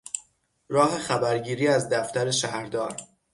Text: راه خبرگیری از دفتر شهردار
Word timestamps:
راه 0.69 0.97
خبرگیری 0.99 1.67
از 1.67 1.89
دفتر 1.89 2.31
شهردار 2.31 2.97